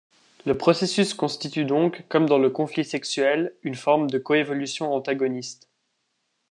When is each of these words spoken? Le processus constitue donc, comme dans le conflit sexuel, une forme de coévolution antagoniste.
Le 0.47 0.57
processus 0.57 1.13
constitue 1.13 1.63
donc, 1.63 2.05
comme 2.09 2.25
dans 2.25 2.39
le 2.39 2.49
conflit 2.49 2.83
sexuel, 2.83 3.53
une 3.61 3.75
forme 3.75 4.09
de 4.09 4.17
coévolution 4.17 4.91
antagoniste. 4.95 5.69